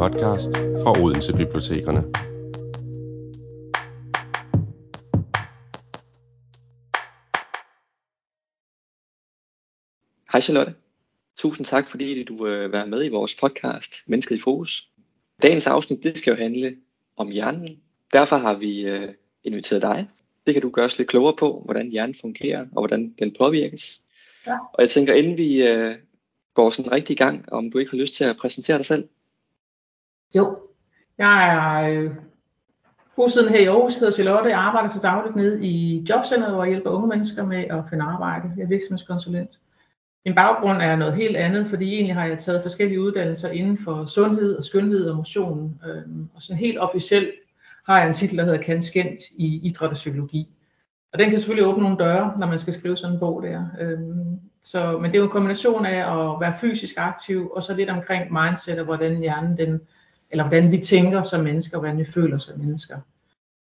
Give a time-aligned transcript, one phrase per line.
[0.00, 2.00] podcast fra Odense Bibliotekerne.
[10.32, 10.74] Hej Charlotte.
[11.36, 14.88] Tusind tak, fordi du vil øh, være med i vores podcast Mennesket i Fokus.
[15.42, 16.76] Dagens afsnit det skal jo handle
[17.16, 17.80] om hjernen.
[18.12, 19.08] Derfor har vi øh,
[19.44, 20.08] inviteret dig.
[20.46, 24.02] Det kan du gøre os lidt klogere på, hvordan hjernen fungerer og hvordan den påvirkes.
[24.46, 24.56] Ja.
[24.72, 25.96] Og jeg tænker, inden vi øh,
[26.54, 29.08] går sådan rigtig i gang, om du ikke har lyst til at præsentere dig selv?
[30.34, 30.58] Jo,
[31.18, 32.10] jeg er øh,
[33.16, 34.50] bosiddende her i Aarhus, hedder Charlotte.
[34.50, 38.04] Jeg arbejder til dagligt nede i jobcenteret, hvor jeg hjælper unge mennesker med at finde
[38.04, 38.52] arbejde.
[38.56, 39.58] Jeg er virksomhedskonsulent.
[40.24, 44.04] Min baggrund er noget helt andet, fordi egentlig har jeg taget forskellige uddannelser inden for
[44.04, 45.80] sundhed og skønhed og motion.
[45.86, 47.30] Øhm, og sådan helt officielt
[47.86, 50.48] har jeg en titel, der hedder Kanskent i idræt og psykologi.
[51.12, 53.66] Og den kan selvfølgelig åbne nogle døre, når man skal skrive sådan en bog der.
[53.80, 57.74] Øhm, så, men det er jo en kombination af at være fysisk aktiv, og så
[57.74, 59.80] lidt omkring mindset og hvordan hjernen den,
[60.30, 62.96] eller hvordan vi tænker som mennesker, og hvordan vi føler som mennesker.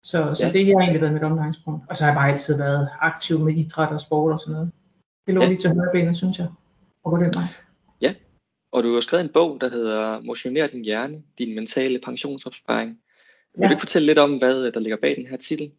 [0.02, 0.52] Så, så ja.
[0.52, 1.84] det har egentlig været mit omdrejningspunkt.
[1.88, 4.70] Og så har jeg bare altid været aktiv med idræt og sport og sådan noget.
[5.27, 5.48] Det lå ja.
[5.48, 6.48] lige til højrebenet, synes jeg.
[7.05, 7.44] Og på den vej.
[8.00, 8.14] Ja,
[8.72, 12.88] og du har skrevet en bog, der hedder Motioner din hjerne, din mentale pensionsopsparing.
[13.55, 13.66] Vil ja.
[13.66, 15.70] du ikke fortælle lidt om, hvad der ligger bag den her titel?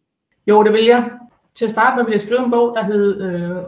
[0.46, 1.10] Jo, det vil jeg.
[1.54, 3.64] Til at starte med vil jeg skrive en bog, der hedder øh,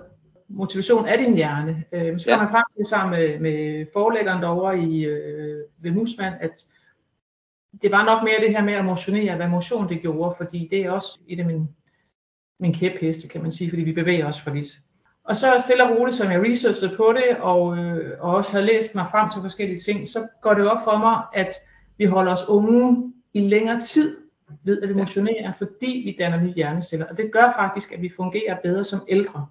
[0.49, 1.85] Motivation af din hjerne.
[1.93, 2.53] Øh, så kommer ja.
[2.53, 6.67] frem til sammen med, med forlæggeren derovre i, øh, ved Musmand, at
[7.83, 10.81] det var nok mere det her med at motionere, hvad motion det gjorde, fordi det
[10.81, 11.69] er også et af mine,
[12.61, 14.67] min kæpheste, kan man sige, fordi vi bevæger os for lidt.
[15.25, 18.67] Og så stille og roligt, som jeg researchede på det, og, øh, og også havde
[18.67, 21.55] læst mig frem til forskellige ting, så går det op for mig, at
[21.99, 24.17] vi holder os unge i længere tid
[24.65, 27.07] ved at vi motionerer, fordi vi danner nye hjerneceller.
[27.07, 29.47] Og det gør faktisk, at vi fungerer bedre som ældre.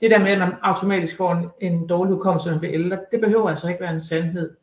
[0.00, 2.98] Det der med, at man automatisk får en, en dårlig hukommelse, når man bliver ældre,
[3.12, 4.56] det behøver altså ikke være en sandhed.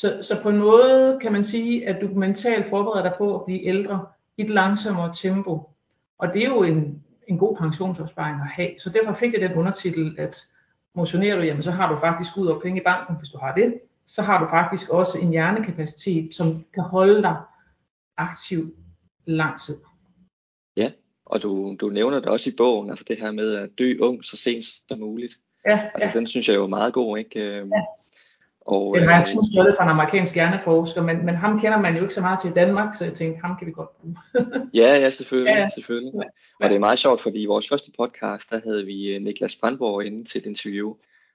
[0.00, 3.44] Så, så på en måde kan man sige, at du mentalt forbereder dig på at
[3.44, 5.70] blive ældre i et langsommere tempo.
[6.18, 8.70] Og det er jo en, en god pensionsopsparing at have.
[8.78, 10.48] Så derfor fik jeg den undertitel, at
[10.94, 13.54] motionerer du, jamen så har du faktisk ud over penge i banken, hvis du har
[13.54, 13.74] det.
[14.06, 17.36] Så har du faktisk også en hjernekapacitet, som kan holde dig
[18.16, 18.76] aktiv
[19.26, 19.76] lang tid.
[20.76, 20.90] Ja,
[21.26, 24.24] og du, du nævner det også i bogen, altså det her med at dø ung
[24.24, 25.34] så sent som muligt.
[25.66, 26.18] Ja, altså ja.
[26.18, 27.40] den synes jeg er jo meget god, ikke?
[27.40, 27.82] Ja.
[28.66, 31.96] Og, den har jeg øh, stjålet fra en amerikansk hjerneforsker, men, men ham kender man
[31.96, 34.16] jo ikke så meget til i Danmark, så jeg tænkte, ham kan vi godt bruge.
[34.82, 35.54] ja, ja, selvfølgelig.
[35.54, 36.12] Ja, selvfølgelig.
[36.14, 36.64] Ja.
[36.64, 39.56] Og det er meget sjovt, fordi i vores første podcast, der havde vi øh, Niklas
[39.56, 40.88] Brandborg inde til et interview,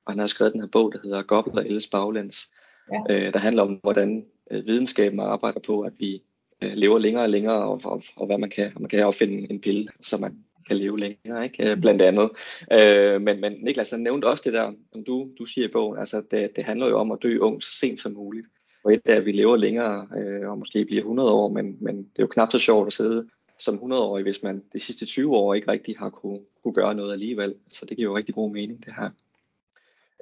[0.06, 2.52] og han har skrevet den her bog, der hedder Goblet og Elles Baglands,
[2.92, 3.14] ja.
[3.14, 6.24] øh, der handler om, hvordan øh, videnskaben arbejder på, at vi
[6.62, 9.62] øh, lever længere og længere, og, og, og hvad man kan, man kan opfinde en
[9.62, 11.72] pille, så man kan leve længere, ikke?
[11.72, 12.30] Øh, blandt andet.
[12.74, 16.00] Øh, men, men Niklas han nævnte også det der, som du, du siger i bogen,
[16.00, 18.48] altså det, det handler jo om at dø ung så sent som muligt.
[18.84, 21.98] Og et er, at vi lever længere, øh, og måske bliver 100 år, men, men
[21.98, 23.28] det er jo knap så sjovt at sidde
[23.60, 27.14] som 100-årig, hvis man de sidste 20 år ikke rigtig har kunne, kunne gøre noget
[27.14, 27.56] alligevel.
[27.74, 29.10] Så det giver jo rigtig god mening, det her.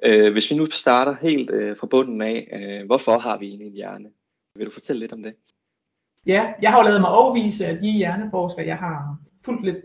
[0.02, 3.66] Øh, hvis vi nu starter helt øh, fra bunden af, øh, hvorfor har vi egentlig
[3.66, 4.08] en hjerne?
[4.54, 5.34] Vil du fortælle lidt om det?
[6.26, 9.76] Ja, jeg har jo lavet mig overvise af de hjerneforskere, jeg har fulgt lidt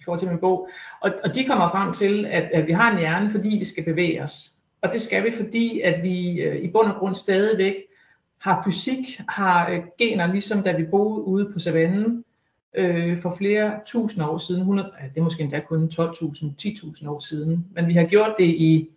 [0.00, 0.68] i forhold til min bog.
[1.00, 3.84] Og, og de kommer frem til, at, at vi har en hjerne, fordi vi skal
[3.84, 4.52] bevæge os.
[4.82, 7.74] Og det skal vi, fordi at vi øh, i bund og grund stadigvæk
[8.38, 12.24] har fysik, har øh, gener, ligesom da vi boede ude på savannen
[12.74, 14.60] øh, for flere tusind år siden.
[14.60, 17.66] 100, det er måske endda kun 12.000, 10.000 år siden.
[17.70, 18.88] Men vi har gjort det i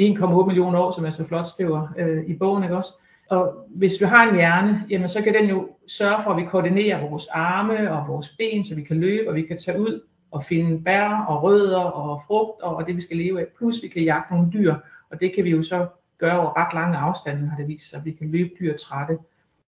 [0.00, 2.94] 1,8 millioner år, som jeg så flot skriver øh, i bogen, ikke også?
[3.30, 6.48] Og hvis vi har en hjerne, jamen så kan den jo sørge for, at vi
[6.50, 10.00] koordinerer vores arme og vores ben, så vi kan løbe, og vi kan tage ud
[10.30, 13.46] og finde bær og rødder og frugt og det vi skal leve af.
[13.58, 14.74] Plus vi kan jagte nogle dyr,
[15.10, 15.86] og det kan vi jo så
[16.18, 18.04] gøre over ret lange afstande, har det vist sig.
[18.04, 19.18] Vi kan løbe dyr trætte,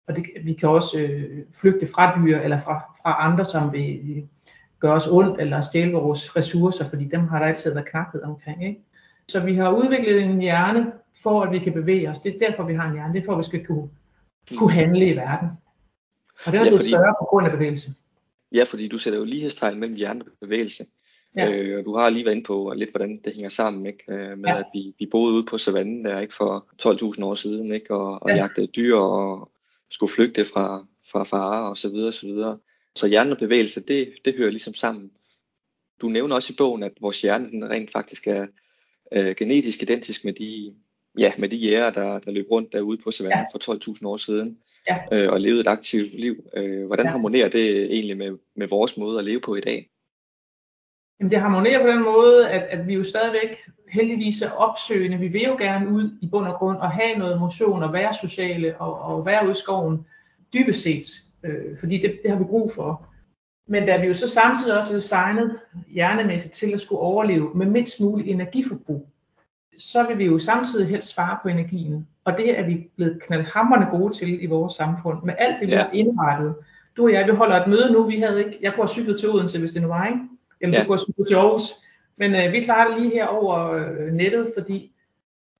[0.07, 4.27] og det, vi kan også øh, flygte fra dyr eller fra, fra andre, som vil
[4.79, 8.67] gøre os ondt eller stjæle vores ressourcer, fordi dem har der altid været knaphed omkring.
[8.67, 8.81] Ikke?
[9.27, 10.91] Så vi har udviklet en hjerne
[11.23, 12.19] for, at vi kan bevæge os.
[12.19, 13.13] Det er derfor, vi har en hjerne.
[13.13, 13.89] Det er for, at vi skal kunne,
[14.57, 15.49] kunne handle i verden.
[16.45, 16.89] Og den er ja, blevet fordi...
[16.89, 17.91] større på grund af bevægelse.
[18.51, 20.85] Ja, fordi du sætter jo lighedstegn mellem hjerne og bevægelse.
[21.35, 21.51] Ja.
[21.51, 24.03] Øh, og du har lige været inde på lidt, hvordan det hænger sammen ikke?
[24.09, 24.59] Øh, med, ja.
[24.59, 26.67] at vi, vi boede ude på savannen der ikke for
[27.17, 27.93] 12.000 år siden, ikke?
[27.95, 28.35] og, og ja.
[28.35, 29.51] jagtede dyr og
[29.89, 32.57] skulle flygte fra, fra farer og så videre, så videre.
[32.95, 35.11] Så hjerne og bevægelse, det, det hører ligesom sammen.
[36.01, 38.47] Du nævner også i bogen, at vores hjerne den rent faktisk er
[39.11, 40.73] øh, genetisk identisk med de,
[41.17, 43.73] ja, med de jæger, der, der løb rundt derude på savannen ja.
[43.73, 44.57] for 12.000 år siden
[44.89, 44.97] ja.
[45.11, 46.43] øh, og levede et aktivt liv.
[46.57, 47.11] Øh, hvordan ja.
[47.11, 49.89] harmonerer det egentlig med, med vores måde at leve på i dag?
[51.19, 53.57] Jamen det harmonerer på den måde, at, at vi jo stadigvæk
[53.91, 55.17] heldigvis er opsøgende.
[55.17, 58.13] Vi vil jo gerne ud i bund og grund og have noget motion og være
[58.13, 60.05] sociale og, og være ude i skoven
[60.53, 61.05] dybest set,
[61.43, 63.07] øh, fordi det, det har vi brug for.
[63.67, 67.99] Men da vi jo så samtidig også designet hjernemæssigt til at skulle overleve med mindst
[67.99, 69.07] mulig energiforbrug,
[69.77, 72.07] så vil vi jo samtidig helst spare på energien.
[72.25, 75.73] Og det er vi blevet knaldhamrende gode til i vores samfund, med alt det, vi
[75.73, 75.81] ja.
[75.81, 76.55] har indrettet.
[76.97, 79.19] Du og jeg, vi holder et møde nu, vi havde ikke, jeg kunne have cyklet
[79.19, 80.19] til Odense, hvis det nu var, ikke?
[80.61, 80.83] Eller ja.
[80.83, 81.73] du kunne have cyklet til Aarhus.
[82.17, 84.91] Men øh, vi klarer det lige her over øh, nettet, fordi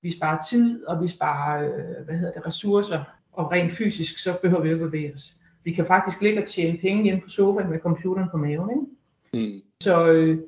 [0.02, 4.38] vi sparer tid, og vi sparer øh, hvad hedder det, ressourcer, og rent fysisk, så
[4.42, 5.36] behøver vi ikke bevæge os.
[5.64, 8.70] Vi kan faktisk ligge og tjene penge hjemme på sofaen med computeren på maven.
[8.70, 9.52] Ikke?
[9.54, 9.62] Mm.
[9.80, 10.38] Så øh,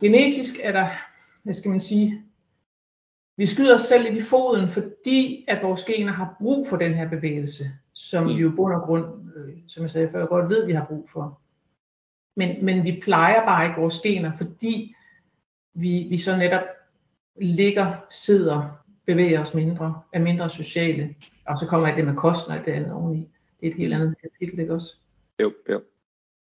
[0.00, 0.88] genetisk er der,
[1.42, 2.23] hvad skal man sige,
[3.36, 6.94] vi skyder os selv lidt i foden, fordi at vores gener har brug for den
[6.94, 8.28] her bevægelse, som mm.
[8.28, 9.04] vi jo bund og grund,
[9.36, 11.40] øh, som jeg sagde før, godt ved, vi har brug for.
[12.36, 14.94] Men, men vi plejer bare ikke vores gener, fordi
[15.74, 16.62] vi, vi så netop
[17.40, 21.14] ligger, sidder, bevæger os mindre, er mindre sociale.
[21.46, 23.28] Og så kommer det med kosten og det andet oveni.
[23.60, 24.96] Det er et helt andet kapitel, ikke også?
[25.40, 25.80] Jo, jo.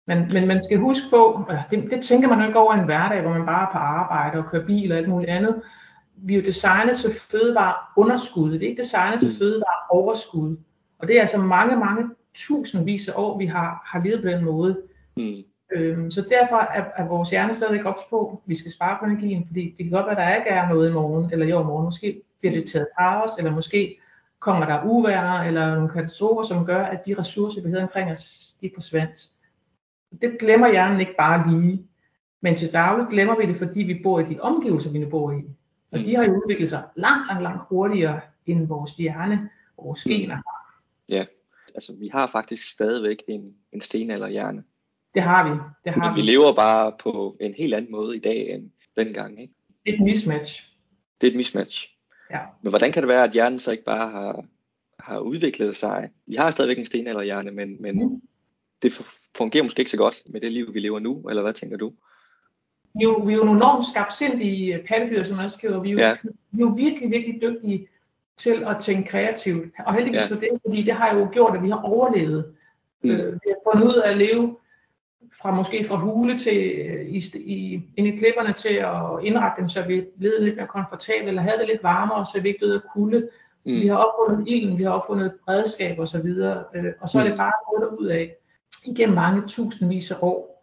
[0.06, 3.22] Men, men man skal huske på, det, det tænker man jo ikke over en hverdag,
[3.22, 5.62] hvor man bare er på arbejde og kører bil og alt muligt andet.
[6.23, 8.53] Vi er jo designet til fødevare underskud.
[8.53, 9.38] Det er ikke designet til mm.
[9.38, 10.56] fødevare overskud.
[10.99, 14.44] Og det er altså mange, mange tusindvis af år, vi har, har levet på den
[14.44, 14.82] måde.
[15.17, 15.44] Mm.
[15.73, 19.47] Øhm, så derfor er, er vores hjerne stadigvæk ops på, vi skal spare på energien,
[19.47, 21.85] fordi det kan godt være, at der ikke er noget i morgen, eller i overmorgen.
[21.85, 23.99] Måske bliver det taget fra os, eller måske
[24.41, 28.55] kommer der uvær eller nogle katastrofer, som gør, at de ressourcer, vi havde omkring os,
[28.61, 29.19] de forsvandt.
[30.23, 31.87] Det glemmer hjernen ikke bare lige.
[32.43, 35.32] Men til daglig glemmer vi det, fordi vi bor i de omgivelser, vi nu bor
[35.32, 35.44] i.
[35.90, 40.05] Og de har jo udviklet sig langt, langt, langt hurtigere, end vores hjerne og vores
[40.05, 40.81] gener har.
[41.08, 41.25] Ja,
[41.75, 44.64] altså vi har faktisk stadigvæk en, en stenalderhjerne.
[45.14, 45.61] Det har vi.
[45.85, 46.20] Det har Men vi.
[46.20, 49.40] vi lever bare på en helt anden måde i dag end dengang.
[49.40, 49.55] Ikke?
[49.85, 50.70] Et mismatch.
[51.20, 51.94] Det er et mismatch.
[52.31, 52.41] Ja.
[52.62, 54.44] Men hvordan kan det være, at hjernen så ikke bare har,
[54.99, 56.11] har udviklet sig?
[56.26, 58.23] Vi har stadigvæk en stenalderhjerne, men, men mm.
[58.82, 58.93] det
[59.37, 61.93] fungerer måske ikke så godt med det liv, vi lever nu, eller hvad tænker du?
[62.98, 65.80] Vi er jo, vi er jo nogle enormt skarpsindige pattedyr, som jeg skriver.
[65.80, 66.16] Vi er, jo, ja.
[66.50, 67.88] vi er jo virkelig, virkelig dygtige
[68.36, 69.72] til at tænke kreativt.
[69.86, 70.34] Og heldigvis ja.
[70.34, 72.54] for det, fordi det har jo gjort, at vi har overlevet.
[73.02, 73.10] Mm.
[73.10, 74.56] Øh, vi har fundet ud af at leve
[75.42, 79.68] fra måske fra hule til øh, i, i, ind i klipperne til at indrette dem,
[79.68, 82.74] så vi blev lidt mere komfortable, eller havde det lidt varmere, så vi ikke døde
[82.74, 83.28] af kulde.
[83.64, 83.72] Mm.
[83.72, 87.22] Vi har opfundet ilden, vi har opfundet redskab og så videre, øh, og så er
[87.22, 87.38] det mm.
[87.38, 88.34] bare gået ud af
[88.84, 90.57] igennem mange tusindvis af år.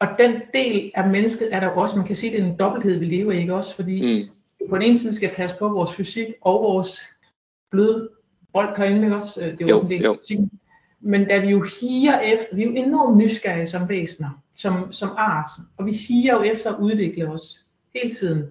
[0.00, 2.98] Og den del af mennesket er der også, man kan sige, det er en dobbelthed,
[2.98, 3.74] vi lever i, ikke også?
[3.74, 4.30] Fordi mm.
[4.58, 7.06] vi på den ene side skal passe på vores fysik og vores
[7.70, 8.08] bløde
[8.52, 9.40] bold herinde, ikke også?
[9.40, 10.50] Det er jo, også en del af fysikken.
[11.00, 15.08] Men da vi jo higer efter, vi er jo enormt nysgerrige som væsener, som, som
[15.16, 17.60] art, og vi higer jo efter at udvikle os
[17.94, 18.44] hele tiden,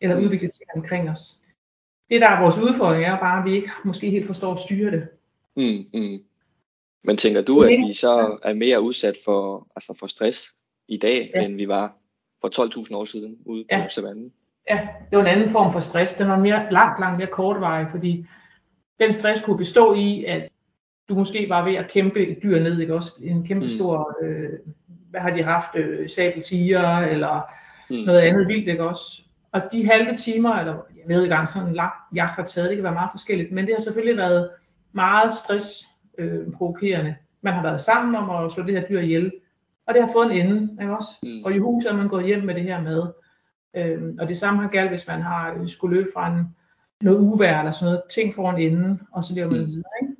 [0.00, 1.20] eller udvikle sig omkring os.
[2.10, 4.90] Det der er vores udfordring er bare, at vi ikke måske helt forstår at styre
[4.90, 5.08] det.
[5.56, 6.24] Mm, mm.
[7.04, 10.54] Men tænker du, at vi så er mere udsat for, altså for stress
[10.88, 11.40] i dag, ja.
[11.40, 11.96] end vi var
[12.40, 13.88] for 12.000 år siden ude på ja.
[13.88, 14.32] savannen?
[14.70, 16.14] Ja, det var en anden form for stress.
[16.14, 18.26] Den var mere, langt, langt mere kortvarig, fordi
[19.00, 20.48] den stress kunne bestå i, at
[21.08, 23.12] du måske var ved at kæmpe et dyr ned, ikke også?
[23.22, 23.68] En kæmpe mm.
[23.68, 24.50] stor, øh,
[25.10, 27.42] hvad har de haft, øh, sabeltiger eller
[27.90, 27.96] mm.
[27.96, 29.22] noget andet vildt, ikke også?
[29.52, 32.68] Og de halve timer, eller jeg ved ikke engang sådan en lang jagt har taget,
[32.68, 34.50] det kan være meget forskelligt, men det har selvfølgelig været
[34.92, 37.10] meget stressprovokerende.
[37.10, 39.32] Øh, man har været sammen om at slå det her dyr ihjel,
[39.86, 41.08] og det har fået en ende, ikke også?
[41.22, 41.44] Mm.
[41.44, 43.02] Og i huset er man gået hjem med det her med.
[43.76, 46.56] Øh, og det samme har galt, hvis man har skulle løbe fra en,
[47.00, 49.66] noget uvær eller sådan noget, ting foran enden, og så lever man mm.
[49.66, 50.14] videre, ikke?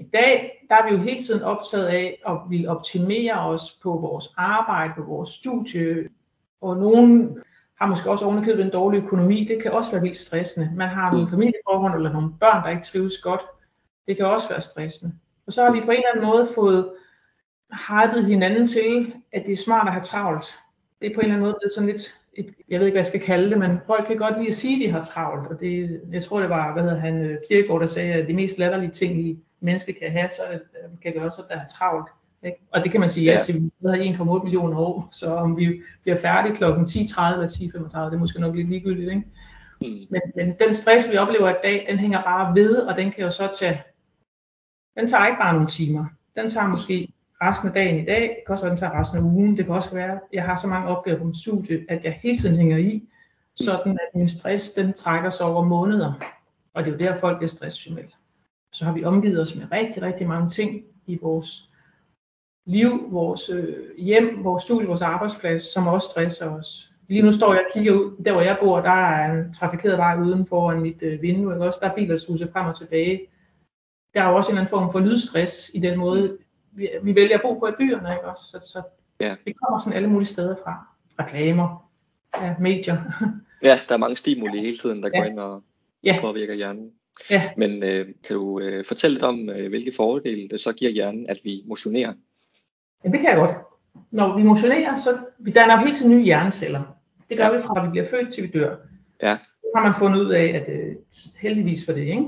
[0.00, 3.90] I dag der er vi jo hele tiden optaget af at vi optimere os på
[3.90, 6.08] vores arbejde, på vores studie,
[6.60, 7.38] og nogen
[7.80, 9.44] har måske også ovenikøbet en dårlig økonomi.
[9.44, 10.72] Det kan også være vildt stressende.
[10.76, 13.40] Man har nogle familieforhold eller nogle børn, der ikke trives godt.
[14.06, 15.14] Det kan også være stressende.
[15.46, 16.92] Og så har vi på en eller anden måde fået
[17.88, 20.46] hypet hinanden til, at det er smart at have travlt.
[21.00, 23.04] Det er på en eller anden måde blevet sådan lidt, et, jeg ved ikke, hvad
[23.04, 25.48] jeg skal kalde det, men folk kan godt lide at sige, at de har travlt.
[25.48, 28.58] Og det, jeg tror, det var, hvad hedder han, Kierkegaard, der sagde, at de mest
[28.58, 30.42] latterlige ting i menneske kan have, så
[31.02, 32.08] kan det også, at der er travlt.
[32.42, 32.58] Ikke?
[32.72, 35.82] Og det kan man sige ja, til, vi har 1,8 millioner år, så om vi
[36.02, 36.64] bliver færdige kl.
[36.64, 39.10] 10.30 eller 10.35, det er måske nok lidt ligegyldigt.
[39.10, 39.24] Ikke?
[39.80, 40.06] Mm.
[40.10, 43.24] Men, men den stress, vi oplever i dag, den hænger bare ved, og den kan
[43.24, 43.82] jo så tage,
[44.96, 46.04] den tager ikke bare nogle timer.
[46.36, 49.18] Den tager måske resten af dagen i dag, det kan også være, den tager resten
[49.18, 52.04] af ugen, det kan også være, jeg har så mange opgaver på mit studie, at
[52.04, 53.08] jeg hele tiden hænger i,
[53.54, 56.12] sådan at min stress, den trækker sig over måneder.
[56.74, 58.16] Og det er jo der, folk bliver stresssygemeldt
[58.72, 61.68] så har vi omgivet os med rigtig, rigtig mange ting i vores
[62.66, 66.90] liv, vores øh, hjem, vores studie, vores arbejdsplads, som også stresser os.
[67.08, 69.98] Lige nu står jeg og kigger ud, der hvor jeg bor, der er en trafikeret
[69.98, 71.66] vej uden foran mit øh, vindue, ikke?
[71.66, 73.20] også der er biler, der suser frem og tilbage.
[74.14, 76.38] Der er jo også en eller anden form for lydstress i den måde,
[76.72, 78.44] vi, vi vælger at bo på i byerne, ikke også?
[78.44, 78.82] Så, så
[79.20, 79.34] ja.
[79.46, 80.86] det kommer sådan alle mulige steder fra.
[81.18, 81.90] Reklamer,
[82.42, 82.96] ja, medier.
[83.68, 85.18] ja, der er mange stimuli hele tiden, der ja.
[85.18, 85.62] går ind og
[86.04, 86.18] ja.
[86.20, 86.90] påvirker hjernen.
[87.30, 87.50] Ja.
[87.56, 91.26] Men øh, kan du øh, fortælle lidt om, øh, hvilke fordele det så giver hjernen,
[91.28, 92.12] at vi motionerer?
[93.04, 93.56] Ja, det kan jeg godt.
[94.10, 96.82] Når vi motionerer, så vi danner helt til nye hjerneceller.
[97.28, 97.52] Det gør ja.
[97.52, 98.76] vi fra, at vi bliver født til vi dør.
[99.22, 99.38] Ja.
[99.62, 100.96] Det har man fundet ud af, at øh,
[101.36, 102.24] heldigvis for det, ikke?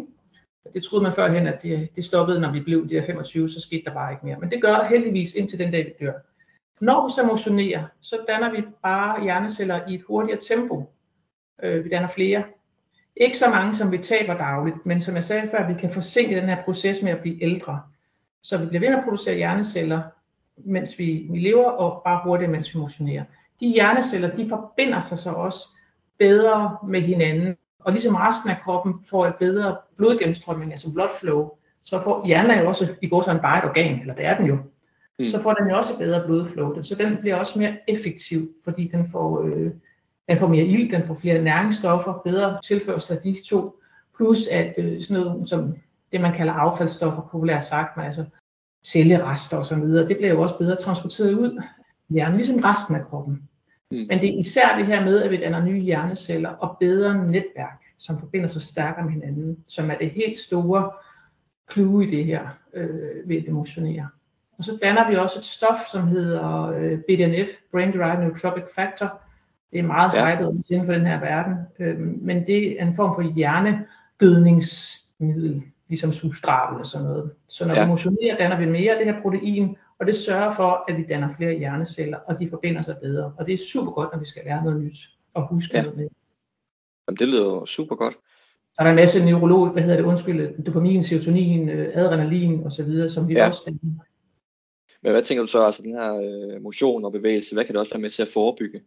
[0.74, 3.60] Det troede man førhen, at det, det stoppede, når vi blev de der 25, så
[3.60, 4.38] skete der bare ikke mere.
[4.40, 6.12] Men det gør der heldigvis indtil den dag, vi dør.
[6.80, 10.92] Når vi så motionerer, så danner vi bare hjerneceller i et hurtigere tempo.
[11.62, 12.44] Øh, vi danner flere.
[13.16, 16.36] Ikke så mange, som vi taber dagligt, men som jeg sagde før, vi kan forsinke
[16.36, 17.82] den her proces med at blive ældre.
[18.42, 20.02] Så vi bliver ved med at producere hjerneceller,
[20.56, 23.24] mens vi, vi lever, og bare hurtigt, mens vi motionerer.
[23.60, 25.68] De hjerneceller, de forbinder sig så også
[26.18, 31.50] bedre med hinanden, og ligesom resten af kroppen får et bedre blodgennemstrømning, altså blood flow,
[31.84, 34.36] så får hjernen er jo også i går sådan bare et organ, eller det er
[34.36, 34.58] den jo,
[35.18, 35.30] mm.
[35.30, 39.06] så får den jo også bedre blodflow, så den bliver også mere effektiv, fordi den
[39.06, 39.70] får, øh,
[40.28, 43.80] den får mere ild, den får flere næringsstoffer, bedre tilførsel af de to,
[44.16, 45.76] plus at øh, sådan noget som
[46.12, 48.24] det man kalder affaldsstoffer, populært sagt, men altså
[48.84, 51.62] cellerester og så videre, det bliver jo også bedre transporteret ud
[52.08, 53.48] hjernen, ligesom resten af kroppen.
[53.92, 54.06] Mm.
[54.08, 57.82] Men det er især det her med, at vi danner nye hjerneceller og bedre netværk,
[57.98, 60.90] som forbinder sig stærkere med hinanden, som er det helt store
[61.72, 64.08] clue i det her øh, ved at emotionere.
[64.58, 69.20] Og så danner vi også et stof, som hedder øh, BDNF, Brain Derived Neurotropic Factor.
[69.72, 70.36] Det er meget ja.
[70.36, 76.12] hypet inden for den her verden, øh, men det er en form for hjernegødningsmiddel, ligesom
[76.12, 77.30] substrat eller sådan noget.
[77.48, 77.84] Så når ja.
[77.84, 81.02] vi motionerer, danner vi mere af det her protein, og det sørger for, at vi
[81.08, 83.34] danner flere hjerneceller, og de forbinder sig bedre.
[83.38, 84.98] Og det er super godt, når vi skal lære noget nyt
[85.34, 85.82] og huske ja.
[85.82, 86.12] noget nyt.
[87.08, 88.14] Jamen, det lyder jo super godt.
[88.74, 93.08] Så er der en masse neurolog, hvad hedder det, undskyld, dopamin, serotonin, øh, adrenalin osv.,
[93.08, 93.48] som vi ja.
[93.48, 94.04] også danner.
[95.02, 97.80] Men hvad tænker du så, altså den her øh, motion og bevægelse, hvad kan det
[97.80, 98.82] også være med til at forebygge?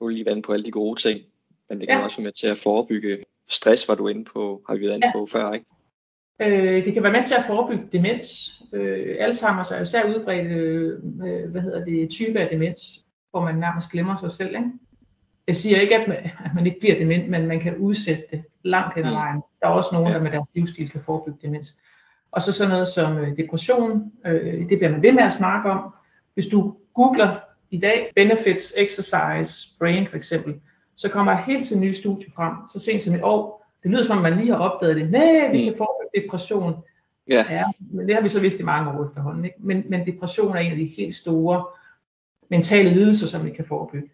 [0.00, 1.20] Nu er lige vand på alle de gode ting,
[1.68, 2.04] men det kan ja.
[2.04, 5.06] også være med til at forebygge stress, var du inde på, har vi været inde
[5.06, 5.12] ja.
[5.12, 5.66] på før, ikke?
[6.42, 8.62] Øh, det kan være med til at forebygge demens.
[8.72, 12.80] Øh, Alzheimer er især udbredt øh, hvad hedder det, type af demens,
[13.30, 14.48] hvor man nærmest glemmer sig selv.
[14.48, 14.70] Ikke?
[15.46, 18.44] Jeg siger ikke, at man, at man ikke bliver dement, men man kan udsætte det
[18.64, 19.16] langt hen ad mm.
[19.16, 19.42] vejen.
[19.60, 20.14] Der er også nogen, ja.
[20.14, 21.76] der med deres livsstil kan forebygge demens.
[22.32, 25.70] Og så sådan noget som øh, depression, øh, det bliver man ved med at snakke
[25.70, 25.94] om.
[26.34, 27.36] Hvis du googler
[27.70, 30.54] i dag benefits, exercise, brain for eksempel,
[30.96, 32.52] så kommer der helt til nye studier frem.
[32.72, 35.10] Så sent som i år, det lyder som om man lige har opdaget det.
[35.10, 36.74] Nej, vi kan forebygge depression.
[37.28, 37.44] Ja.
[37.50, 37.64] ja.
[37.78, 39.44] Men det har vi så vidst i mange år efterhånden.
[39.44, 39.56] Ikke?
[39.58, 41.64] Men, men depression er en af de helt store
[42.48, 44.10] mentale lidelser, som vi kan forebygge.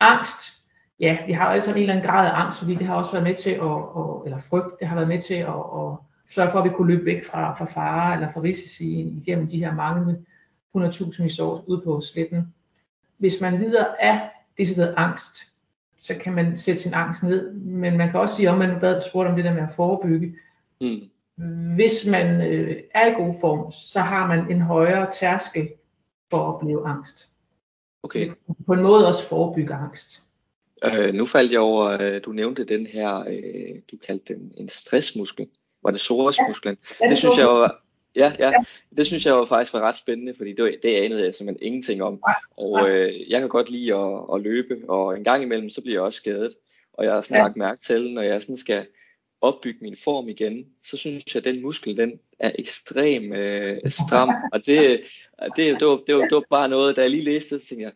[0.00, 0.62] Angst,
[1.00, 3.24] ja, vi har altså en eller anden grad af angst, fordi det har også været
[3.24, 5.96] med til at, at eller frygt, det har været med til at, at
[6.30, 9.58] sørge for, at vi kunne løbe væk fra, fra fare eller fra risici igennem de
[9.58, 10.16] her mange
[10.76, 12.54] 100.000 år ude på sletten.
[13.18, 14.20] Hvis man lider af
[14.58, 15.36] decideret angst,
[16.00, 19.00] så kan man sætte sin angst ned, men man kan også sige, om man bad
[19.00, 20.34] spurgt om det der med at forebygge,
[20.80, 21.00] Mm.
[21.74, 25.68] Hvis man øh, er i god form, så har man en højere tærskel
[26.30, 27.28] for at opleve angst.
[28.02, 28.30] Okay.
[28.66, 30.22] På en måde også forebygge angst.
[30.84, 34.68] Øh, nu faldt jeg over, øh, du nævnte den her, øh, du kaldte den en
[34.68, 35.46] stressmuskel.
[35.82, 36.76] Var det psoasmusklen?
[37.00, 37.82] Ja, det, det synes jeg var,
[38.16, 38.56] ja, ja, ja,
[38.96, 42.02] det synes jeg var faktisk var ret spændende, fordi det, det anede jeg simpelthen ingenting
[42.02, 42.22] om.
[42.56, 45.94] Og øh, jeg kan godt lide at, at løbe, og en gang imellem, så bliver
[45.94, 46.54] jeg også skadet.
[46.92, 47.42] Og jeg har sådan ja.
[47.42, 48.86] lagt mærke til, når jeg sådan skal
[49.40, 54.28] opbygge min form igen, så synes jeg, at den muskel, den er ekstrem øh, stram.
[54.52, 55.00] Og det,
[55.56, 57.68] det, det, var, det, var, det var bare noget, da jeg lige læste det, så
[57.68, 57.92] tænkte jeg,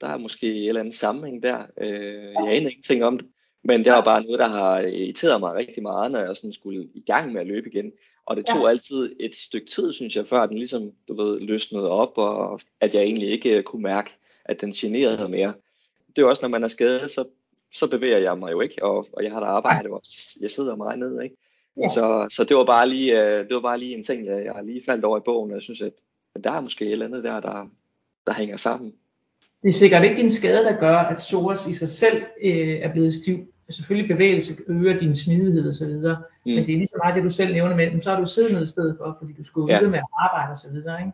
[0.00, 1.62] der er måske en eller anden sammenhæng der.
[1.80, 3.28] Øh, jeg aner ingenting om det.
[3.64, 6.88] Men det var bare noget, der har irriteret mig rigtig meget, når jeg sådan skulle
[6.94, 7.92] i gang med at løbe igen.
[8.26, 8.68] Og det tog ja.
[8.68, 12.94] altid et stykke tid, synes jeg, før den ligesom, du ved, løsnede op, og at
[12.94, 14.10] jeg egentlig ikke kunne mærke,
[14.44, 15.54] at den generede mere.
[16.16, 17.24] Det er også, når man er skadet, så
[17.72, 20.38] så bevæger jeg mig jo ikke, og, og jeg har da arbejdet også.
[20.40, 21.36] Jeg sidder meget ned, ikke?
[21.76, 21.88] Ja.
[21.88, 24.64] Så, så det var bare lige, uh, det var bare lige en ting, jeg, jeg
[24.64, 25.92] lige faldt over i bogen, og jeg synes, at
[26.44, 27.70] der er måske et eller andet der, der,
[28.26, 28.94] der hænger sammen.
[29.62, 32.92] Det er sikkert ikke en skade, der gør, at psoas i sig selv øh, er
[32.92, 33.51] blevet stiv.
[33.70, 36.04] Selvfølgelig bevægelse øger din smidighed osv., mm.
[36.44, 38.52] men det er lige så meget det, du selv nævner med, så har du siddet
[38.52, 39.78] ned i stedet for, fordi du skulle ja.
[39.78, 40.76] videre med at arbejde osv.
[40.76, 41.12] Ikke?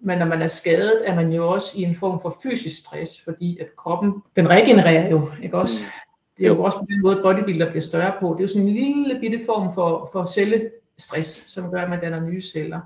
[0.00, 3.22] Men når man er skadet, er man jo også i en form for fysisk stress,
[3.24, 5.82] fordi at kroppen, den regenererer jo, ikke også?
[5.84, 5.90] Mm.
[6.38, 8.28] Det er jo også på den måde, bodybuilder bliver større på.
[8.28, 12.00] Det er jo sådan en lille bitte form for, for cellestress, som gør, at man
[12.00, 12.80] danner nye celler.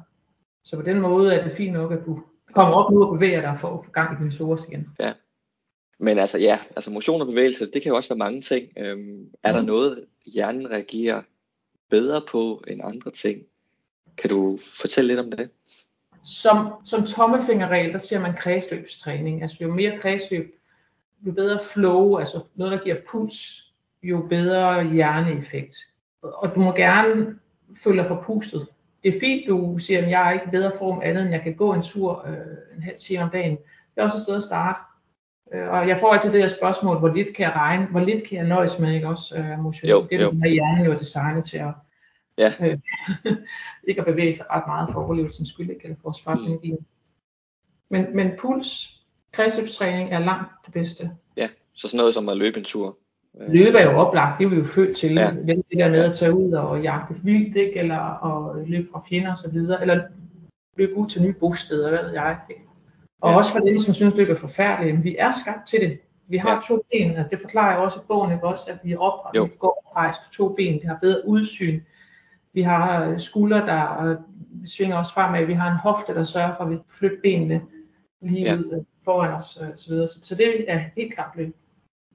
[0.64, 2.22] Så på den måde er det fint nok, at du
[2.54, 4.88] komme op nu og bevæge dig for at få gang i din source igen.
[5.00, 5.12] Ja.
[5.98, 8.68] Men altså ja, altså motion og bevægelse, det kan jo også være mange ting.
[8.76, 9.56] Øhm, er mm.
[9.58, 11.22] der noget, hjernen reagerer
[11.90, 13.42] bedre på end andre ting?
[14.16, 15.50] Kan du fortælle lidt om det?
[16.24, 19.42] Som, som tommelfingerregel, der siger man kredsløbstræning.
[19.42, 20.54] Altså jo mere kredsløb,
[21.26, 23.72] jo bedre flow, altså noget, der giver puls,
[24.02, 25.76] jo bedre hjerneeffekt.
[26.22, 27.38] Og du må gerne
[27.84, 28.66] føle dig forpustet.
[29.02, 31.42] Det er fint, du siger, at jeg er ikke i bedre form andet, end jeg
[31.42, 33.56] kan gå en tur øh, en halv time om dagen.
[33.94, 34.80] Det er også et sted at starte.
[35.54, 38.24] Øh, og jeg får altid det her spørgsmål, hvor lidt kan jeg regne, hvor lidt
[38.24, 40.10] kan jeg nøjes med, ikke også øh, emotionelt.
[40.10, 41.72] Det er den her hjerne jo designet til at
[42.38, 42.52] ja.
[42.60, 42.78] øh,
[43.88, 45.84] ikke at bevæge sig ret meget for overlevelsens skyld, ikke?
[45.84, 46.76] eller for at spare mm.
[47.88, 49.00] Men, men puls,
[49.32, 51.10] kredsløbstræning er langt det bedste.
[51.36, 52.98] Ja, så sådan noget som at løbe en tur.
[53.48, 55.14] Løbe er jo oplagt, det er vi jo født til.
[55.14, 55.30] Ja.
[55.46, 57.78] Det der med at tage ud og jagte vildt, ikke?
[57.78, 60.02] eller at løbe fra fjender osv., eller
[60.76, 62.38] løbe ud til nye bosteder, hvad ved jeg.
[62.50, 62.62] Ikke?
[63.22, 63.36] Og ja.
[63.36, 65.98] også for dem, som synes, det er forfærdeligt, men vi er skabt til det.
[66.26, 66.60] Vi har ja.
[66.68, 68.46] to ben, og det forklarer jeg også i bogen, ikke?
[68.46, 70.98] også, at vi er op, og vi går og rejser på to ben, vi har
[71.02, 71.80] bedre udsyn,
[72.52, 74.16] vi har øh, skuldre, der øh,
[74.66, 77.60] svinger os fremad, vi har en hofte, der sørger for, at vi flytter benene
[78.22, 78.54] lige ja.
[78.54, 80.06] ud øh, foran os, og så videre.
[80.06, 81.56] Så, det er helt klart løb.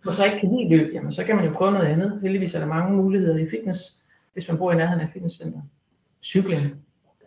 [0.04, 2.20] Hvis så ikke kan lide løb, jamen så kan man jo prøve noget andet.
[2.22, 5.62] Heldigvis er der mange muligheder i fitness, hvis man bor i nærheden af fitnesscenter.
[6.24, 6.62] Cykling,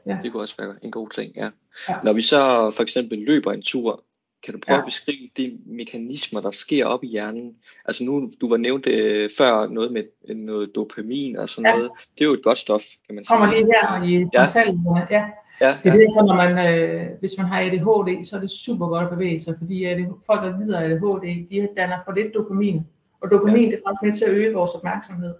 [0.07, 0.19] Ja.
[0.23, 1.51] Det kunne også være en god ting, ja.
[1.89, 1.95] ja.
[2.05, 4.05] Når vi så for eksempel løber en tur,
[4.45, 4.81] kan du prøve ja.
[4.81, 7.57] at beskrive de mekanismer, der sker op i hjernen?
[7.85, 11.77] Altså nu, du var nævnt øh, før noget med noget dopamin og sådan ja.
[11.77, 11.91] noget.
[12.19, 13.37] Det er jo et godt stof, kan man sige.
[13.37, 15.07] Kommer lige her i ja.
[15.11, 15.25] ja.
[15.61, 16.01] Ja, det er ja.
[16.01, 19.41] derfor, når man, øh, hvis man har ADHD, så er det super godt at bevæge
[19.41, 22.81] sig, fordi at folk, der lider af ADHD, de danner for lidt dopamin.
[23.21, 23.71] Og dopamin ja.
[23.71, 25.35] det er faktisk med til at øge vores opmærksomhed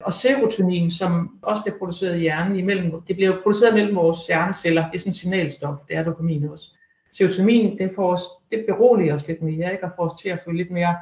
[0.00, 4.82] og serotonin, som også bliver produceret i hjernen, imellem, det bliver produceret mellem vores hjerneceller,
[4.90, 6.68] det er sådan en signalstof, det er dopamin også.
[7.12, 9.84] Serotonin, det, får os, det beroliger os lidt mere, ikke?
[9.84, 10.96] og får os til at føle lidt mere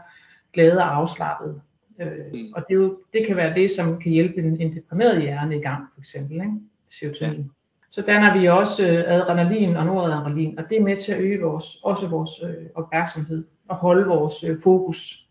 [0.53, 1.61] glade og afslappet.
[2.01, 2.53] Øh, mm.
[2.57, 5.57] Og det, er jo, det kan være det, som kan hjælpe en, en deprimeret hjerne
[5.57, 6.53] i gang, for eksempel, ikke?
[6.89, 7.41] serotonin.
[7.41, 7.45] Ja.
[7.91, 11.41] Så danner vi også øh, adrenalin og noradrenalin, og det er med til at øge
[11.41, 15.22] vores, også vores øh, opmærksomhed og holde vores øh, fokus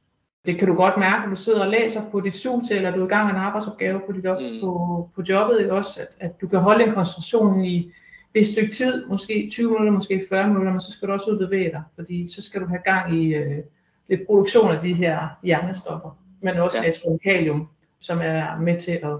[0.46, 3.02] det kan du godt mærke, når du sidder og læser på dit til, eller du
[3.02, 4.60] er i gang med en arbejdsopgave på, dit, mm.
[4.62, 7.92] på, på jobbet, ikke også, at, at du kan holde en koncentration i
[8.34, 11.38] et stykke tid, måske 20 minutter, måske 40 minutter, men så skal du også ud
[11.38, 13.64] og bevæge dig, fordi så skal du have gang i øh,
[14.10, 16.88] lidt produktion af de her hjernestoffer, men også ja.
[16.88, 17.68] astronkalium,
[18.00, 19.18] som er med til at,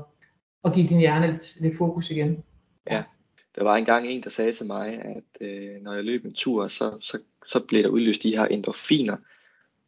[0.66, 2.44] at give din hjerne lidt, lidt fokus igen.
[2.90, 3.04] Ja,
[3.56, 6.68] der var engang en, der sagde til mig, at øh, når jeg løb en tur,
[6.68, 9.18] så, så, så blev der udløst de her endorfiner,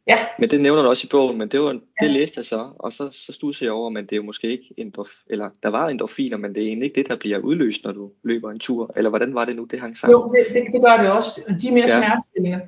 [0.06, 0.18] Ja.
[0.38, 2.06] Men det nævner du også i bogen, men det, var, det ja.
[2.06, 4.74] læste jeg så, og så, så studser jeg over, men det er jo måske ikke
[4.76, 7.92] endorf, eller der var endorfiner, men det er egentlig ikke det, der bliver udløst, når
[7.92, 10.12] du løber en tur, eller hvordan var det nu, det hang sammen?
[10.12, 11.98] Jo, det, det, det gør det også, de er mere ja.
[11.98, 12.60] smertestillende.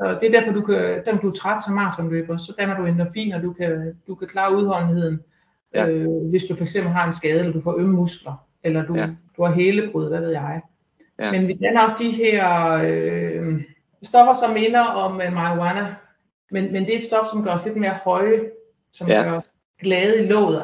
[0.00, 2.86] Og det er derfor, du kan, selvom du er træt som maratonløber, så danner du
[2.86, 5.20] endorfiner, du kan, du kan klare udholdenheden,
[5.74, 5.88] ja.
[5.88, 8.94] øh, hvis du for eksempel har en skade, eller du får ømme muskler, eller du,
[8.94, 9.08] ja.
[9.36, 10.60] du har helebrud, hvad ved jeg.
[11.18, 11.32] Ja.
[11.32, 13.62] Men vi danner også de her øh,
[14.02, 15.94] stoffer, som minder om uh, marijuana,
[16.50, 18.50] men, men det er et stof, som gør os lidt mere høje,
[18.92, 19.22] som ja.
[19.22, 20.62] gør os glade i låget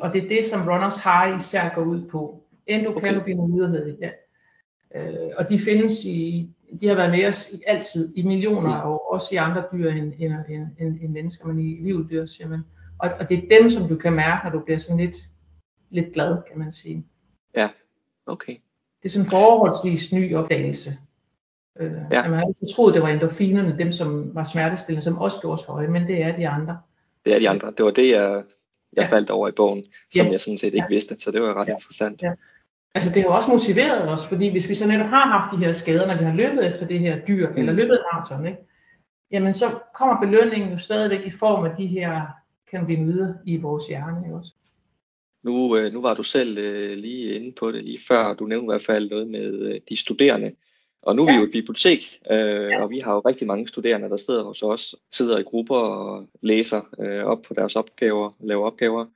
[0.00, 2.42] og det er det, som runners high især går ud på.
[2.66, 4.10] Endokannabinoider hedder det, ja.
[4.94, 8.90] Øh, og de findes i, de har været med os i, altid, i millioner af
[8.90, 12.48] år, også i andre dyr end, end, end, end, end mennesker, men i livdyr, siger
[12.48, 12.60] man.
[12.98, 15.16] Og, og det er dem, som du kan mærke, når du bliver sådan lidt,
[15.90, 17.06] lidt glad, kan man sige.
[17.54, 17.68] Ja,
[18.26, 18.56] okay.
[19.02, 20.98] Det er sådan en forholdsvis ny opdagelse.
[21.80, 22.28] Øh, ja.
[22.28, 25.66] Man har altid troet, det var endorfinerne, dem som var smertestillende, som også gjorde os
[25.66, 26.78] høje, men det er de andre.
[27.24, 27.72] Det er de andre.
[27.76, 28.42] Det var det, jeg,
[28.92, 29.16] jeg ja.
[29.16, 29.84] faldt over i bogen,
[30.14, 30.32] som ja.
[30.32, 30.94] jeg sådan set ikke ja.
[30.94, 31.72] vidste, så det var ret ja.
[31.72, 32.22] interessant.
[32.22, 32.32] Ja.
[32.94, 35.72] Altså det har også motiveret os, fordi hvis vi så netop har haft de her
[35.72, 37.56] skader, når vi har løbet efter det her dyr, mm.
[37.56, 38.58] eller løbet maraton, ikke?
[39.30, 42.26] jamen så kommer belønningen jo stadigvæk i form af de her
[42.70, 44.34] cannabinoider i vores hjerne.
[44.34, 44.52] Også?
[45.42, 48.64] Nu, øh, nu var du selv øh, lige inde på det lige før, du nævnte
[48.64, 50.52] i hvert fald noget med øh, de studerende.
[51.02, 54.08] Og nu er vi jo et bibliotek, øh, og vi har jo rigtig mange studerende,
[54.08, 58.66] der sidder hos os, sidder i grupper og læser øh, op på deres opgaver, laver
[58.66, 59.06] opgaver.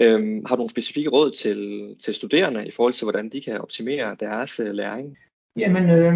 [0.00, 3.60] Øh, har du nogle specifikke råd til, til studerende i forhold til, hvordan de kan
[3.60, 5.16] optimere deres øh, læring?
[5.56, 6.14] Jamen, øh,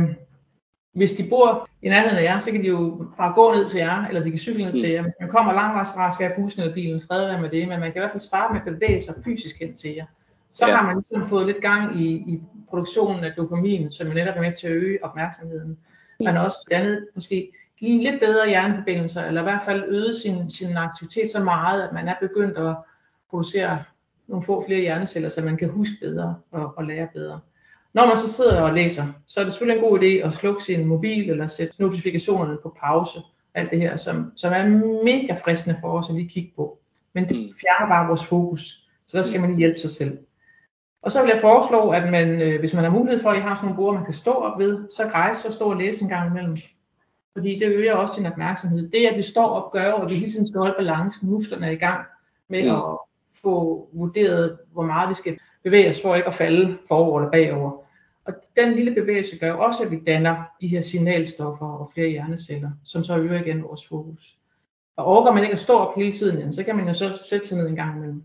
[0.94, 3.78] hvis de bor i nærheden af jer, så kan de jo bare gå ned til
[3.78, 4.78] jer, eller de kan cykle ned mm.
[4.78, 5.02] til jer.
[5.02, 7.80] Hvis man kommer langvejs fra, skal have bussen eller bilen, fred være med det, men
[7.80, 10.06] man kan i hvert fald starte med at bevæge sig fysisk hen til jer
[10.52, 10.76] så ja.
[10.76, 14.56] har man ligesom fået lidt gang i, i produktionen af dopamin, som netop er med
[14.56, 15.78] til at øge opmærksomheden.
[16.24, 20.50] Man har også dannet måske give lidt bedre hjerneforbindelser, eller i hvert fald øget sin,
[20.50, 22.76] sin aktivitet så meget, at man er begyndt at
[23.30, 23.82] producere
[24.26, 27.40] nogle få flere hjerneceller, så man kan huske bedre og, og lære bedre.
[27.92, 30.62] Når man så sidder og læser, så er det selvfølgelig en god idé at slukke
[30.62, 33.18] sin mobil eller sætte notifikationerne på pause.
[33.54, 34.64] Alt det her, som, som er
[35.04, 36.78] mega fristende for os at lige kigge på.
[37.14, 37.54] Men det mm.
[37.60, 38.88] fjerner bare vores fokus.
[39.06, 40.18] Så der skal man lige hjælpe sig selv.
[41.02, 43.40] Og så vil jeg foreslå, at man, øh, hvis man har mulighed for, at I
[43.40, 46.02] har sådan nogle bord, man kan stå op ved, så rejse og stå og læse
[46.02, 46.56] en gang imellem.
[47.32, 48.90] Fordi det øger også din opmærksomhed.
[48.90, 51.70] Det, at vi står op, gør at vi hele tiden skal holde balancen, musklerne er
[51.70, 52.06] i gang
[52.48, 52.68] med mm.
[52.68, 52.98] at
[53.42, 57.82] få vurderet, hvor meget vi skal bevæge os for ikke at falde forover eller bagover.
[58.24, 62.70] Og den lille bevægelse gør også, at vi danner de her signalstoffer og flere hjerneceller,
[62.84, 64.36] som så øger igen vores fokus.
[64.96, 67.46] Og overgår man ikke at stå op hele tiden, så kan man jo så sætte
[67.46, 68.22] sig ned en gang imellem.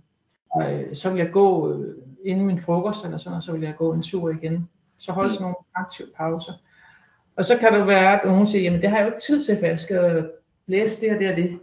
[0.51, 3.61] Og øh, så vil jeg gå øh, inden min frokost eller sådan, og så vil
[3.61, 4.69] jeg gå en tur igen.
[4.97, 6.53] Så holde sådan nogle aktive pauser.
[7.35, 9.45] Og så kan det være, at nogen siger, jamen det har jeg jo ikke tid
[9.45, 10.29] til, for jeg skal
[10.67, 11.59] læse det og det og det.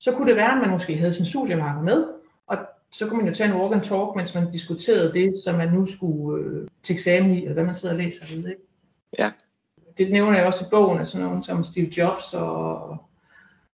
[0.00, 2.06] Så kunne det være, at man måske havde sin studiemarker med,
[2.46, 2.58] og
[2.92, 5.68] så kunne man jo tage en walk and talk, mens man diskuterede det, som man
[5.68, 8.48] nu skulle øh, til eksamen i, eller hvad man sidder og læser ved.
[8.48, 8.62] Ikke?
[9.18, 9.30] Ja.
[9.98, 12.96] Det nævner jeg også i bogen, altså nogen som Steve Jobs og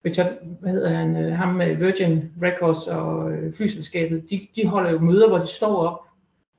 [0.04, 4.90] Richard, hvad hedder han, øh, ham med Virgin Records og øh, flyselskabet, de, de holder
[4.90, 6.03] jo møder, hvor de står op.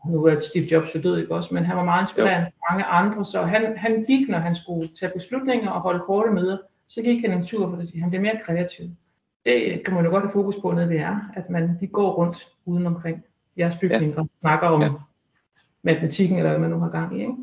[0.10, 2.86] Nu er Steve Jobs jo død, ikke også, men han var meget inspirerende for mange
[2.86, 7.02] andre, så han, han gik, når han skulle tage beslutninger og holde korte møder, så
[7.02, 8.90] gik han en tur, fordi han blev mere kreativ
[9.46, 12.12] det kan man jo godt have fokus på nede ved jer, at man de går
[12.12, 13.26] rundt uden omkring
[13.58, 14.20] jeres bygning ja.
[14.20, 14.90] og snakker om ja.
[15.82, 17.22] matematikken, eller hvad man nu har gang i.
[17.22, 17.34] Ikke?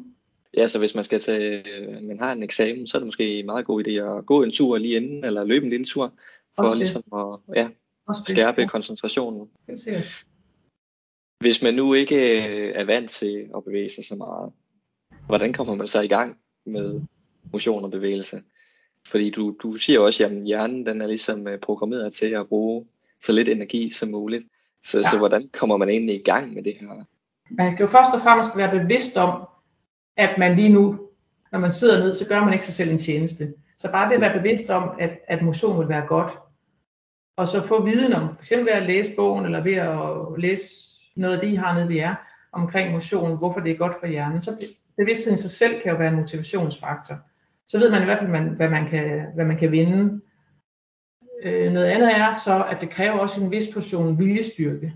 [0.57, 1.65] Ja, så hvis man skal tage,
[2.03, 4.53] man har en eksamen, så er det måske en meget god idé at gå en
[4.53, 6.13] tur lige inden, eller løbe en lille tur,
[6.57, 7.69] for Også ligesom at ja,
[8.27, 9.49] skærpe koncentrationen.
[11.43, 14.53] Hvis man nu ikke øh, er vant til at bevæge sig så meget,
[15.27, 17.01] hvordan kommer man så i gang med
[17.53, 18.43] motion og bevægelse?
[19.07, 22.87] Fordi du, du siger også, at hjernen den er ligesom øh, programmeret til at bruge
[23.23, 24.45] så lidt energi som muligt.
[24.85, 25.11] Så, ja.
[25.11, 27.05] så hvordan kommer man egentlig i gang med det her?
[27.51, 29.49] Man skal jo først og fremmest være bevidst om,
[30.17, 31.09] at man lige nu,
[31.53, 33.55] når man sidder ned, så gør man ikke sig selv en tjeneste.
[33.79, 36.33] Så bare det at være bevidst om, at, at motion vil være godt.
[37.37, 38.53] Og så få viden om, f.eks.
[38.53, 41.97] ved at læse bogen, eller ved at læse noget af det, I har nede ved
[41.97, 42.15] jer,
[42.53, 44.43] omkring motion, hvorfor det er godt for hjernen.
[44.43, 47.17] Så bevidstheden i sig selv kan jo være en motivationsfaktor
[47.73, 50.21] så ved man i hvert fald, man, hvad, man kan, hvad man kan vinde.
[51.43, 54.93] Øh, noget andet er så, at det kræver også en vis portion viljestyrke,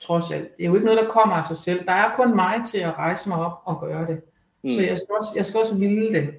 [0.00, 0.56] trods alt.
[0.56, 1.86] Det er jo ikke noget, der kommer af sig selv.
[1.86, 4.20] Der er kun mig til at rejse mig op og gøre det.
[4.64, 4.70] Mm.
[4.70, 6.34] Så jeg skal, også, jeg skal også ville det.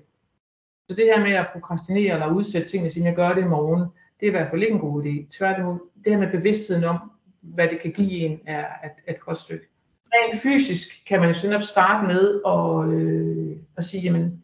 [0.89, 3.41] Så det her med at prokrastinere eller udsætte ting og sige, at jeg gør det
[3.41, 3.81] i morgen,
[4.19, 5.37] det er i hvert fald ikke en god idé.
[5.37, 9.37] Tværtimod, det her med bevidstheden om, hvad det kan give en, er et, at godt
[9.37, 9.65] stykke.
[10.13, 14.43] Rent fysisk kan man jo sådan starte med at, øh, at sige, jamen,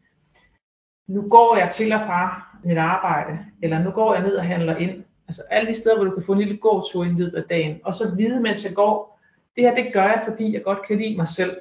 [1.08, 4.78] nu går jeg til og fra mit arbejde, eller nu går jeg ned og handler
[4.78, 5.04] ind.
[5.28, 7.80] Altså alle de steder, hvor du kan få en lille gåtur i løbet af dagen,
[7.84, 9.20] og så vide, mens jeg går,
[9.56, 11.58] det her det gør jeg, fordi jeg godt kan lide mig selv.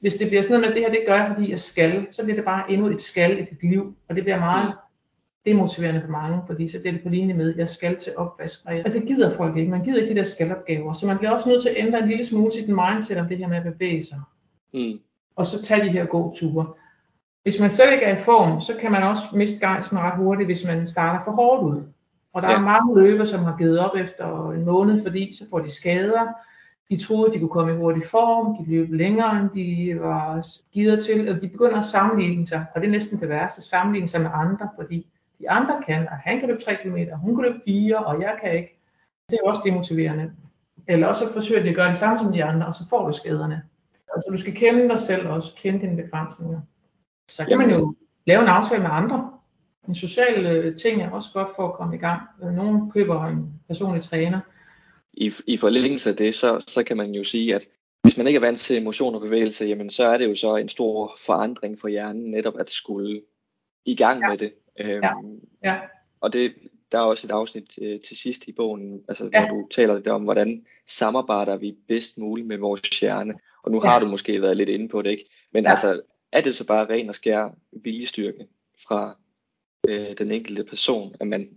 [0.00, 2.24] Hvis det bliver sådan noget med, det her det gør jeg, fordi jeg skal, så
[2.24, 4.89] bliver det bare endnu et skal i dit liv, og det bliver meget mm
[5.46, 8.60] demotiverende for mange, fordi så bliver det på linje med, at jeg skal til opvask,
[8.66, 9.70] og det gider folk ikke.
[9.70, 12.08] Man gider ikke de der skalopgaver, så man bliver også nødt til at ændre en
[12.08, 14.18] lille smule sit mindset om det her med at bevæge sig.
[14.74, 15.00] Mm.
[15.36, 16.66] Og så tage de her gåture.
[17.42, 20.48] Hvis man slet ikke er i form, så kan man også miste gejsten ret hurtigt,
[20.48, 21.82] hvis man starter for hårdt ud.
[22.32, 22.56] Og der ja.
[22.56, 26.26] er mange løber, som har givet op efter en måned, fordi så får de skader.
[26.90, 31.02] De troede, de kunne komme i hurtig form, de løb længere, end de var givet
[31.02, 34.20] til, og de begynder at sammenligne sig, og det er næsten det værste, sammenligne sig
[34.20, 35.06] med andre, fordi
[35.40, 38.38] de andre kan, og han kan løbe 3 km, hun kan løbe 4, og jeg
[38.42, 38.80] kan ikke.
[39.30, 40.32] Det er også demotiverende.
[40.88, 43.12] Eller også forsøger de at gøre det samme som de andre, og så får du
[43.12, 43.62] skaderne.
[44.14, 46.60] Altså du skal kende dig selv og også kende dine begrænsninger.
[47.30, 47.94] Så kan man jo
[48.26, 49.30] lave en aftale med andre.
[49.88, 52.22] En social øh, ting er også godt for at komme i gang.
[52.42, 54.40] Nogen køber en personlig træner.
[55.12, 57.66] I, i forlængelse af det, så, så kan man jo sige, at
[58.02, 60.56] hvis man ikke er vant til motion og bevægelse, jamen så er det jo så
[60.56, 63.22] en stor forandring for hjernen netop at skulle
[63.84, 64.28] i gang ja.
[64.28, 64.52] med det.
[64.80, 65.12] Øhm, ja.
[65.64, 65.76] Ja.
[66.20, 66.54] Og det,
[66.92, 69.46] der er også et afsnit øh, til sidst i bogen, altså, ja.
[69.46, 73.34] hvor du taler lidt om, hvordan samarbejder vi bedst muligt med vores hjerne.
[73.62, 73.90] Og nu ja.
[73.90, 75.30] har du måske været lidt inde på det, ikke?
[75.52, 75.70] Men ja.
[75.70, 76.00] altså,
[76.32, 78.46] er det så bare ren og skær viljestyrke
[78.88, 79.16] fra
[79.88, 81.48] øh, den enkelte person, at man,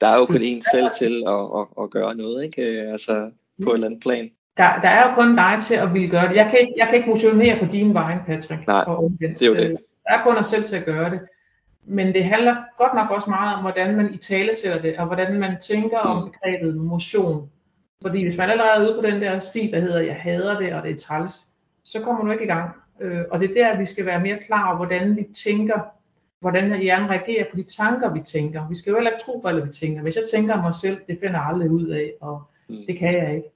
[0.00, 2.82] der er jo kun en selv til at, at, at gøre noget, ikke?
[2.82, 3.30] Øh, altså
[3.62, 4.30] på et eller andet plan.
[4.56, 6.36] Der, der er jo kun dig til at ville gøre det.
[6.36, 8.66] Jeg kan ikke, jeg kan ikke motivere på din vej, Patrick.
[8.66, 9.70] Nej, og det er jo det.
[9.70, 11.20] Øh, der er kun os selv til at gøre det.
[11.88, 15.06] Men det handler godt nok også meget om, hvordan man i tale sætter det, og
[15.06, 16.10] hvordan man tænker mm.
[16.10, 17.50] om begrebet motion.
[18.02, 20.72] Fordi hvis man allerede er ude på den der sti, der hedder, jeg hader det,
[20.72, 21.32] og det er træls,
[21.84, 22.70] så kommer du ikke i gang.
[23.00, 25.80] Øh, og det er der, vi skal være mere klar over, hvordan vi tænker,
[26.40, 28.68] hvordan hjernen reagerer på de tanker, vi tænker.
[28.68, 30.02] Vi skal jo heller ikke tro på, hvad vi tænker.
[30.02, 32.76] Hvis jeg tænker mig selv, det finder jeg aldrig ud af, og mm.
[32.86, 33.48] det kan jeg ikke.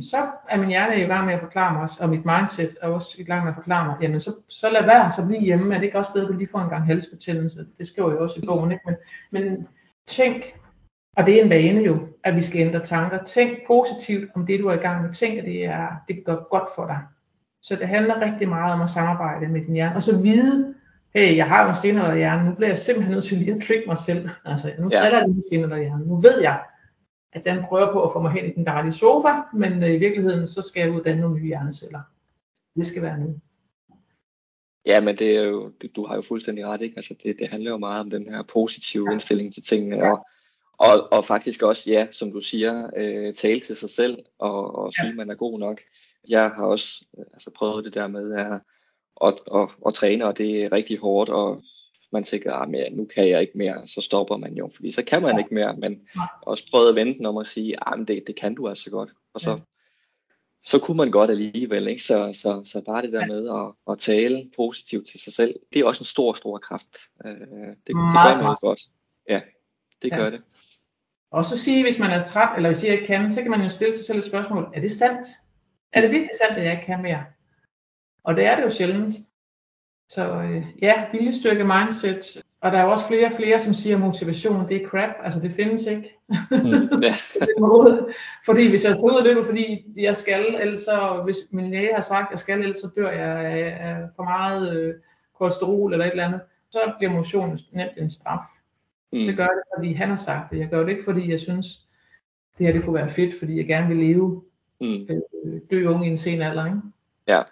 [0.00, 2.88] Så er min hjerne i gang med at forklare mig også, og mit mindset er
[2.88, 5.74] også i gang med at forklare mig, jamen så, så lad være, så bliv hjemme,
[5.74, 7.66] er det ikke også bedre, at du lige får en gang halsbetændelse?
[7.78, 8.84] Det skriver jeg også i bogen, ikke?
[8.86, 8.96] Men,
[9.30, 9.68] men
[10.06, 10.42] tænk,
[11.16, 13.24] og det er en vane jo, at vi skal ændre tanker.
[13.24, 15.12] Tænk positivt om det, du er i gang med.
[15.12, 16.98] Tænk, at det, er, det gør godt for dig.
[17.62, 19.96] Så det handler rigtig meget om at samarbejde med din hjerne.
[19.96, 20.74] Og så vide,
[21.14, 23.62] hey, jeg har jo en stenalder hjerne, nu bliver jeg simpelthen nødt til lige at
[23.62, 24.28] trick mig selv.
[24.44, 26.06] Altså, nu driller jeg lige en stenalder hjerne.
[26.06, 26.60] Nu ved jeg,
[27.32, 29.98] at den prøver på at få mig hen i den dejlige sofa, men øh, i
[29.98, 32.00] virkeligheden, så skal jeg uddanne nogle nye hjerneceller.
[32.76, 33.40] Det skal være nu.
[34.86, 36.96] Ja, men det er jo, du har jo fuldstændig ret, ikke?
[36.96, 39.12] Altså det, det handler jo meget om den her positive ja.
[39.12, 40.12] indstilling til tingene, ja.
[40.12, 40.26] og,
[40.78, 44.92] og, og faktisk også, ja, som du siger, øh, tale til sig selv, og, og
[44.92, 45.80] sige, at man er god nok.
[46.28, 48.60] Jeg har også øh, altså, prøvet det der med at,
[49.26, 51.62] at, at, at træne, og det er rigtig hårdt, og
[52.12, 55.04] man tænker, at ah, nu kan jeg ikke mere, så stopper man jo, fordi så
[55.04, 56.00] kan man ikke mere, men
[56.42, 59.10] også prøvet at vente om at sige, at ah, det, det kan du altså godt,
[59.34, 59.60] og så,
[60.64, 62.02] så kunne man godt alligevel, ikke?
[62.02, 65.80] Så, så, så bare det der med at, at tale positivt til sig selv, det
[65.80, 66.98] er også en stor, stor kraft.
[67.24, 68.80] Øh, det, det gør noget godt.
[69.28, 69.40] Ja,
[70.02, 70.42] det gør det.
[71.30, 73.62] Og så sige, hvis man er træt, eller hvis jeg ikke kan, så kan man
[73.62, 75.26] jo stille sig selv et spørgsmål, er det sandt?
[75.92, 77.24] Er det virkelig sandt, at jeg ikke kan mere?
[78.24, 79.14] Og det er det jo sjældent.
[80.08, 82.42] Så øh, ja, viljestyrke mindset.
[82.60, 85.10] Og der er også flere og flere, som siger, at motivation det er crap.
[85.24, 86.18] Altså det findes ikke.
[86.28, 87.14] Mm, ja.
[88.46, 91.94] fordi hvis jeg tager ud og løber, fordi jeg skal, ellers så, hvis min læge
[91.94, 94.94] har sagt, at jeg skal, ellers så dør jeg af for meget øh,
[95.38, 98.44] kolesterol eller et eller andet, så bliver motion nemt en straf.
[99.12, 99.24] Mm.
[99.24, 100.58] Så gør det, fordi han har sagt det.
[100.58, 101.66] Jeg gør det ikke, fordi jeg synes,
[102.58, 104.42] det her det kunne være fedt, fordi jeg gerne vil leve,
[104.80, 105.08] mm.
[105.10, 106.66] øh, dø ung i en sen alder.
[106.66, 106.78] Ikke?
[107.26, 107.42] Ja.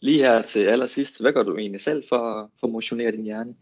[0.00, 3.54] Lige her til allersidst, hvad gør du egentlig selv for, for at motionere din hjerne?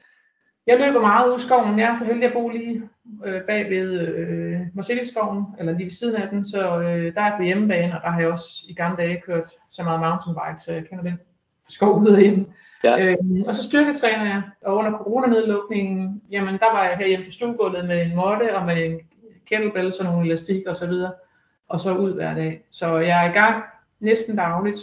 [0.67, 1.79] Jeg løber meget ud i skoven.
[1.79, 2.83] Jeg er så heldig at bo lige
[3.27, 7.37] øh, bag ved øh, Marcelliskoven, eller lige ved siden af den, så øh, der er
[7.37, 10.73] på hjemmebane, og der har jeg også i gamle dage kørt så meget mountainbike, så
[10.73, 11.19] jeg kender den
[11.69, 12.47] skov ud og ind.
[12.85, 13.05] Ja.
[13.05, 17.31] Øhm, og så styrketræner jeg, og under coronanedlukningen, jamen der var jeg her hjemme på
[17.31, 19.01] stuegulvet med en måtte og med en
[19.47, 21.13] kettlebell, sådan nogle elastik og så videre,
[21.69, 22.63] og så ud hver dag.
[22.71, 23.65] Så jeg er i gang
[24.01, 24.79] næsten dagligt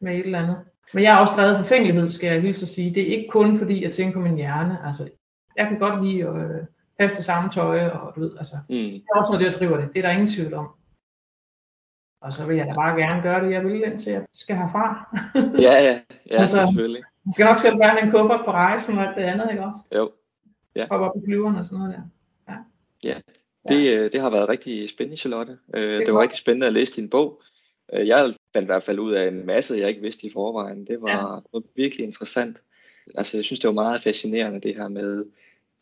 [0.00, 0.56] med et eller andet.
[0.94, 2.94] Men jeg er også drevet forfængelighed, skal jeg hilse at sige.
[2.94, 4.78] Det er ikke kun fordi, jeg tænker på min hjerne.
[4.86, 5.08] Altså,
[5.56, 6.66] jeg kan godt lide at øh,
[7.00, 8.74] have det samme tøj, og du ved, altså, mm.
[8.74, 9.88] det er også noget, der driver det.
[9.92, 10.68] Det er der ingen tvivl om.
[12.20, 15.16] Og så vil jeg da bare gerne gøre det, jeg vil, indtil jeg skal herfra.
[15.66, 17.02] ja, ja, ja altså, selvfølgelig.
[17.24, 19.80] Man skal nok selv være en kuffert på rejsen og alt det andet, ikke også?
[19.94, 20.12] Jo.
[20.76, 20.86] Ja.
[20.90, 22.02] Og op på flyverne og sådan noget der.
[22.52, 22.58] Ja.
[23.08, 23.20] ja.
[23.68, 25.58] Det, øh, det har været rigtig spændende, Charlotte.
[25.74, 27.42] Øh, det, det var rigtig spændende at læse din bog.
[27.92, 30.84] Øh, jeg fandt i hvert fald ud af en masse, jeg ikke vidste i forvejen.
[30.86, 31.60] Det var, ja.
[31.76, 32.56] virkelig interessant.
[33.14, 35.24] Altså, jeg synes, det var meget fascinerende, det her med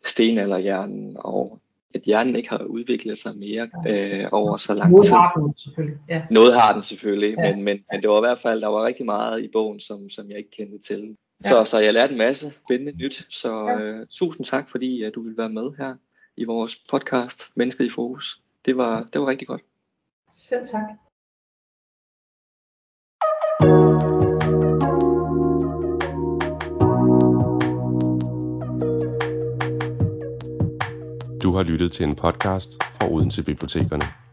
[0.04, 1.58] stenalderhjernen, og
[1.94, 5.10] at hjernen ikke har udviklet sig mere øh, over så lang tid.
[5.10, 5.98] Noget har den selvfølgelig.
[6.08, 6.22] Ja.
[6.30, 7.54] Noget har den selvfølgelig, ja.
[7.54, 10.10] men, men, men det var i hvert fald, der var rigtig meget i bogen, som,
[10.10, 11.16] som jeg ikke kendte til.
[11.44, 11.48] Ja.
[11.48, 13.78] Så, så jeg lærte en masse spændende nyt, så ja.
[13.78, 15.94] øh, tusind tak, fordi at du ville være med her
[16.36, 18.40] i vores podcast, Mennesket i Fokus.
[18.64, 19.62] Det var, det var rigtig godt.
[20.32, 21.03] Selv tak.
[31.54, 34.23] Du har lyttet til en podcast fra Odense Bibliotekerne.